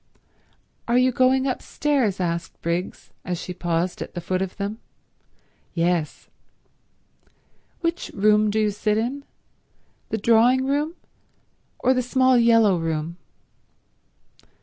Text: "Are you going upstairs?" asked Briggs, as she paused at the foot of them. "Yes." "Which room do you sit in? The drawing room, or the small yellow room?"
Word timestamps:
"Are 0.87 0.97
you 0.97 1.11
going 1.11 1.45
upstairs?" 1.45 2.19
asked 2.19 2.59
Briggs, 2.63 3.11
as 3.23 3.39
she 3.39 3.53
paused 3.53 4.01
at 4.01 4.15
the 4.15 4.19
foot 4.19 4.41
of 4.41 4.57
them. 4.57 4.79
"Yes." 5.75 6.27
"Which 7.81 8.09
room 8.15 8.49
do 8.49 8.59
you 8.59 8.71
sit 8.71 8.97
in? 8.97 9.25
The 10.09 10.17
drawing 10.17 10.65
room, 10.65 10.95
or 11.77 11.93
the 11.93 12.01
small 12.01 12.35
yellow 12.35 12.77
room?" 12.79 13.17